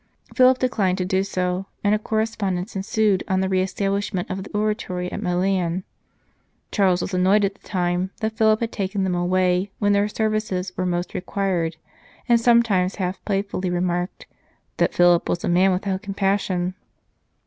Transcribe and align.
Philip 0.33 0.57
declined 0.57 0.97
to 0.97 1.05
do 1.05 1.23
so, 1.23 1.67
and 1.83 1.93
a 1.93 1.99
correspondence 1.99 2.75
ensued 2.75 3.23
on 3.27 3.39
the 3.41 3.47
re 3.47 3.61
establishment 3.61 4.31
of 4.31 4.41
the 4.41 4.49
Oratory 4.49 5.11
at 5.11 5.21
Milan. 5.21 5.83
Charles 6.71 7.03
was 7.03 7.13
annoyed 7.13 7.45
at 7.45 7.53
the 7.53 7.67
time, 7.67 8.09
that 8.19 8.33
Philip 8.35 8.61
had 8.61 8.71
taken 8.71 9.03
them 9.03 9.13
away 9.13 9.69
when 9.77 9.91
their 9.93 10.07
services 10.07 10.75
were 10.75 10.87
most 10.87 11.13
required, 11.13 11.77
and 12.27 12.41
sometimes 12.41 12.95
half 12.95 13.23
playfully 13.25 13.69
197 13.69 13.77
St. 13.77 13.77
Charles 13.77 13.77
Borromeo 13.77 13.93
remarked" 14.13 14.27
that 14.77 14.93
Philip 14.95 15.29
was 15.29 15.43
a 15.43 15.47
man 15.47 15.71
without 15.71 16.01
com 16.01 16.15
passion." 16.15 16.73